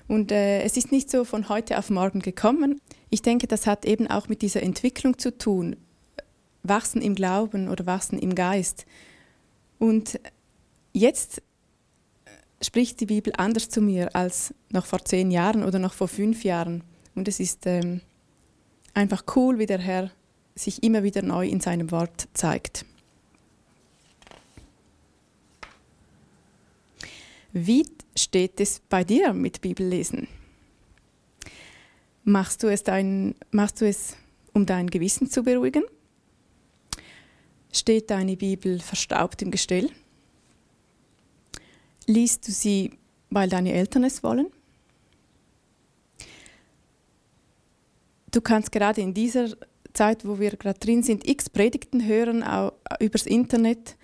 Und 0.07 0.31
äh, 0.31 0.61
es 0.63 0.75
ist 0.77 0.91
nicht 0.91 1.09
so 1.09 1.23
von 1.23 1.49
heute 1.49 1.77
auf 1.77 1.89
morgen 1.89 2.19
gekommen. 2.19 2.81
Ich 3.09 3.21
denke, 3.21 3.47
das 3.47 3.67
hat 3.67 3.85
eben 3.85 4.07
auch 4.07 4.27
mit 4.27 4.41
dieser 4.41 4.61
Entwicklung 4.61 5.17
zu 5.17 5.37
tun. 5.37 5.75
Wachsen 6.63 7.01
im 7.01 7.15
Glauben 7.15 7.69
oder 7.69 7.85
wachsen 7.85 8.19
im 8.19 8.35
Geist. 8.35 8.85
Und 9.79 10.19
jetzt 10.93 11.41
spricht 12.63 12.99
die 12.99 13.05
Bibel 13.05 13.33
anders 13.37 13.69
zu 13.69 13.81
mir 13.81 14.15
als 14.15 14.53
noch 14.71 14.85
vor 14.85 15.03
zehn 15.03 15.31
Jahren 15.31 15.63
oder 15.63 15.79
noch 15.79 15.93
vor 15.93 16.07
fünf 16.07 16.43
Jahren. 16.43 16.83
Und 17.15 17.27
es 17.27 17.39
ist 17.39 17.65
ähm, 17.65 18.01
einfach 18.93 19.23
cool, 19.35 19.59
wie 19.59 19.65
der 19.65 19.79
Herr 19.79 20.11
sich 20.55 20.83
immer 20.83 21.03
wieder 21.03 21.21
neu 21.21 21.47
in 21.47 21.59
seinem 21.59 21.91
Wort 21.91 22.27
zeigt. 22.33 22.85
Wie 27.51 27.85
steht 28.17 28.59
es 28.59 28.81
bei 28.89 29.03
dir 29.03 29.33
mit 29.33 29.61
Bibellesen? 29.61 30.27
Machst 32.23 32.63
du 32.63 32.67
es, 32.67 32.83
dein, 32.83 33.35
machst 33.51 33.81
du 33.81 33.87
es 33.87 34.15
um 34.53 34.65
dein 34.65 34.89
Gewissen 34.89 35.29
zu 35.29 35.43
beruhigen? 35.43 35.83
Steht 37.71 38.09
deine 38.09 38.37
Bibel 38.37 38.79
verstaubt 38.79 39.41
im 39.41 39.51
Gestell? 39.51 39.89
Liest 42.05 42.47
du 42.47 42.51
sie, 42.51 42.91
weil 43.29 43.49
deine 43.49 43.73
Eltern 43.73 44.03
es 44.03 44.23
wollen? 44.23 44.47
Du 48.31 48.41
kannst 48.41 48.71
gerade 48.71 49.01
in 49.01 49.13
dieser 49.13 49.49
Zeit, 49.93 50.25
wo 50.25 50.39
wir 50.39 50.51
gerade 50.57 50.79
drin 50.79 51.03
sind, 51.03 51.27
x 51.27 51.49
Predigten 51.49 52.05
hören, 52.05 52.43
auch 52.43 52.73
übers 52.99 53.25
Internet. 53.25 53.95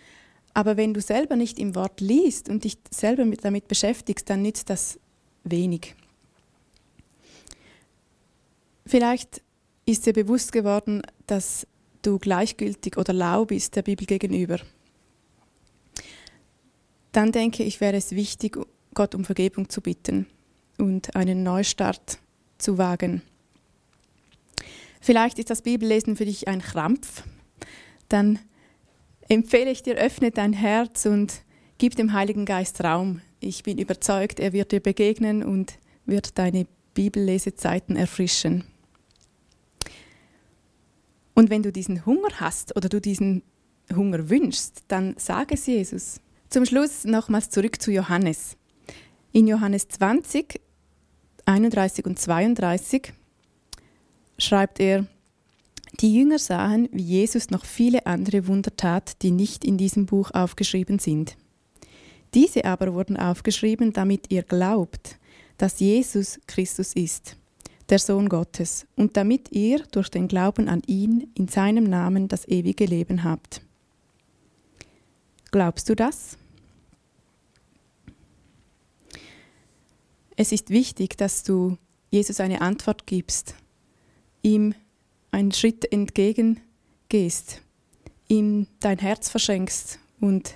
Aber 0.53 0.77
wenn 0.77 0.93
du 0.93 1.02
selber 1.02 1.36
nicht 1.36 1.58
im 1.60 1.76
Wort 1.76 2.00
liest 2.00 2.47
und 2.47 2.63
dich 2.63 2.78
selber 2.91 3.26
mit, 3.26 3.43
damit 3.43 3.67
beschäftigst, 3.67 4.30
dann 4.30 4.43
nützt 4.43 4.69
das 4.69 5.00
wenig. 5.43 5.95
Vielleicht 8.86 9.41
ist 9.86 10.06
dir 10.06 10.13
bewusst 10.13 10.52
geworden, 10.52 11.02
dass 11.28 11.67
du 12.02 12.19
gleichgültig 12.19 12.97
oder 12.97 13.13
lau 13.13 13.45
bist 13.45 13.76
der 13.76 13.82
Bibel 13.82 14.06
gegenüber 14.06 14.60
dann 17.12 17.32
denke 17.32 17.63
ich, 17.63 17.82
wäre 17.82 17.98
es 17.98 18.12
wichtig, 18.12 18.58
Gott 18.93 19.15
um 19.15 19.24
Vergebung 19.24 19.69
zu 19.69 19.82
bitten 19.82 20.28
und 20.78 21.15
einen 21.15 21.43
Neustart 21.43 22.19
zu 22.58 22.78
wagen. 22.78 23.22
Vielleicht 25.02 25.39
ist 25.39 25.50
das 25.50 25.62
Bibellesen 25.62 26.15
für 26.15 26.26
dich 26.26 26.48
ein 26.48 26.62
Krampf. 26.62 27.24
Dann 28.10 28.39
empfehle 29.28 29.72
ich 29.72 29.84
dir, 29.84 29.95
öffne 29.95 30.32
dein 30.32 30.54
Herz 30.54 31.06
und 31.06 31.41
gib 31.78 31.95
dem 31.95 32.13
Heiligen 32.13 32.45
Geist 32.45 32.84
Raum. 32.84 33.22
Ich 33.39 33.63
bin 33.63 33.78
überzeugt, 33.78 34.39
er 34.39 34.54
wird 34.54 34.72
dir 34.72 34.82
begegnen 34.82 35.43
und 35.43 35.80
wird 36.06 36.38
deine 36.38 36.67
Bibellesezeiten 36.93 37.95
erfrischen. 37.95 38.65
Und 41.34 41.50
wenn 41.50 41.63
du 41.63 41.72
diesen 41.72 42.06
Hunger 42.06 42.41
hast 42.41 42.76
oder 42.76 42.89
du 42.89 43.00
diesen 43.00 43.43
Hunger 43.95 44.30
wünschst, 44.30 44.84
dann 44.89 45.15
sage 45.17 45.54
es 45.54 45.65
Jesus. 45.65 46.19
Zum 46.49 46.65
Schluss 46.65 47.05
nochmals 47.05 47.51
zurück 47.51 47.79
zu 47.79 47.91
Johannes. 47.91 48.57
In 49.31 49.47
Johannes 49.47 49.88
20, 49.88 50.59
31 51.45 52.05
und 52.07 52.17
32 52.17 53.13
schreibt 54.39 54.79
er, 54.79 55.05
die 55.99 56.12
Jünger 56.12 56.39
sahen, 56.39 56.89
wie 56.91 57.03
Jesus 57.03 57.51
noch 57.51 57.65
viele 57.65 58.07
andere 58.07 58.47
Wunder 58.47 58.75
tat, 58.75 59.21
die 59.21 59.29
nicht 59.29 59.63
in 59.63 59.77
diesem 59.77 60.07
Buch 60.07 60.31
aufgeschrieben 60.31 60.97
sind. 60.97 61.38
Diese 62.33 62.65
aber 62.65 62.95
wurden 62.95 63.17
aufgeschrieben, 63.17 63.93
damit 63.93 64.31
ihr 64.31 64.41
glaubt, 64.41 65.19
dass 65.59 65.79
Jesus 65.79 66.39
Christus 66.47 66.93
ist, 66.93 67.35
der 67.89 67.99
Sohn 67.99 68.27
Gottes, 68.27 68.88
und 68.95 69.17
damit 69.17 69.51
ihr 69.51 69.83
durch 69.91 70.09
den 70.09 70.27
Glauben 70.27 70.67
an 70.67 70.81
ihn 70.88 71.29
in 71.35 71.47
seinem 71.47 71.83
Namen 71.83 72.27
das 72.27 72.47
ewige 72.47 72.85
Leben 72.85 73.23
habt. 73.23 73.62
Glaubst 75.51 75.89
du 75.89 75.95
das? 75.95 76.38
Es 80.41 80.54
ist 80.54 80.69
wichtig, 80.69 81.17
dass 81.17 81.43
du 81.43 81.78
Jesus 82.12 82.39
eine 82.39 82.62
Antwort 82.62 83.06
gibst, 83.06 83.56
ihm 84.41 84.73
einen 85.32 85.52
Schritt 85.52 85.91
entgegengehst, 85.91 87.62
ihm 88.30 88.67
dein 88.80 88.99
Herz 88.99 89.28
verschenkst 89.28 89.99
und 90.21 90.54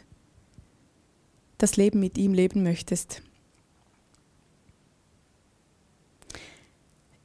das 1.58 1.76
Leben 1.76 2.00
mit 2.00 2.17
ihm 2.17 2.34
leben 2.34 2.63
möchtest. 2.63 3.24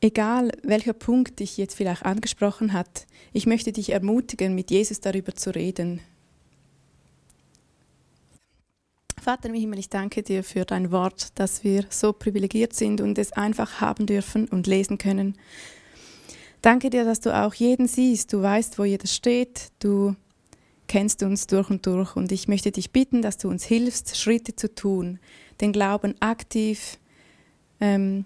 Egal 0.01 0.51
welcher 0.65 0.95
Punkt 0.95 1.39
dich 1.39 1.59
jetzt 1.59 1.77
vielleicht 1.77 2.05
angesprochen 2.05 2.73
hat, 2.73 3.07
ich 3.33 3.47
möchte 3.47 3.71
dich 3.71 3.91
ermutigen, 3.91 4.57
mit 4.57 4.73
Jesus 4.73 5.01
darüber 5.01 5.33
zu 5.33 5.55
reden, 5.55 6.01
Vater 9.19 9.49
im 9.49 9.55
Himmel, 9.55 9.79
ich 9.79 9.89
danke 9.89 10.23
dir 10.23 10.45
für 10.45 10.65
dein 10.65 10.91
Wort, 10.91 11.39
dass 11.39 11.65
wir 11.65 11.85
so 11.91 12.13
privilegiert 12.13 12.75
sind 12.75 13.01
und 13.01 13.19
es 13.19 13.33
einfach 13.33 13.81
haben 13.81 14.07
dürfen 14.07 14.49
und 14.49 14.67
lesen 14.67 14.99
können. 14.99 15.37
Danke 16.63 16.91
dir, 16.91 17.05
dass 17.05 17.21
du 17.21 17.35
auch 17.35 17.55
jeden 17.55 17.87
siehst, 17.87 18.33
du 18.33 18.43
weißt, 18.43 18.79
wo 18.79 18.85
jeder 18.85 19.07
steht, 19.07 19.69
du 19.79 20.17
kennst 20.89 21.23
uns 21.23 21.47
durch 21.47 21.71
und 21.71 21.87
durch 21.87 22.17
und 22.17 22.33
ich 22.33 22.49
möchte 22.49 22.73
dich 22.73 22.91
bitten, 22.91 23.23
dass 23.23 23.39
du 23.39 23.49
uns 23.49 23.65
hilfst, 23.65 24.17
Schritte 24.17 24.57
zu 24.57 24.75
tun, 24.75 25.21
den 25.61 25.73
Glauben 25.73 26.15
aktiv, 26.21 26.99
ähm, 27.81 28.25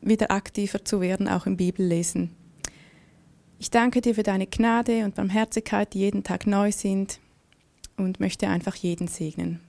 wieder 0.00 0.30
aktiver 0.30 0.84
zu 0.84 1.00
werden, 1.00 1.28
auch 1.28 1.46
im 1.46 1.56
Bibellesen. 1.56 2.30
Ich 3.58 3.70
danke 3.70 4.02
dir 4.02 4.14
für 4.14 4.22
deine 4.22 4.46
Gnade 4.46 5.04
und 5.04 5.14
Barmherzigkeit, 5.14 5.94
die 5.94 6.00
jeden 6.00 6.24
Tag 6.24 6.46
neu 6.46 6.70
sind 6.72 7.20
und 7.96 8.20
möchte 8.20 8.48
einfach 8.48 8.74
jeden 8.74 9.08
segnen. 9.08 9.65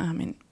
Amen. 0.00 0.47